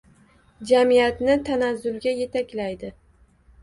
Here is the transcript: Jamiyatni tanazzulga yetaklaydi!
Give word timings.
Jamiyatni 0.71 1.37
tanazzulga 1.51 2.19
yetaklaydi! 2.25 2.95